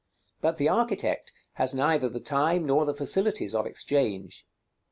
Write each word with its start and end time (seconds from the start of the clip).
But 0.41 0.57
the 0.57 0.67
architect 0.67 1.31
has 1.61 1.75
neither 1.75 2.09
the 2.09 2.19
time 2.19 2.65
nor 2.65 2.85
the 2.87 2.93
facilities 2.95 3.53
of 3.53 3.67
exchange. 3.67 4.47